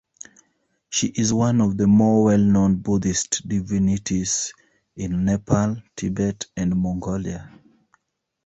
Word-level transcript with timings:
She 0.89 1.09
is 1.09 1.31
one 1.31 1.61
of 1.61 1.77
the 1.77 1.85
more 1.85 2.23
well-known 2.23 2.77
Buddhist 2.77 3.47
divinities 3.47 4.51
in 4.95 5.25
Nepal, 5.25 5.77
Tibet, 5.95 6.47
and 6.57 6.75
Mongolia. 6.75 7.51